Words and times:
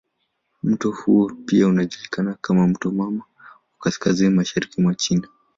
Mto 0.63 0.91
huo 0.91 1.31
pia 1.45 1.67
unajulikana 1.67 2.37
kama 2.41 2.67
"mto 2.67 2.91
mama" 2.91 3.23
huko 3.37 3.83
kaskazini 3.83 4.29
mashariki 4.35 4.81
mwa 4.81 4.95
China. 4.95 5.27